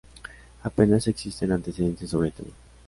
[0.63, 2.49] Apenas existen antecedentes sobre el tema.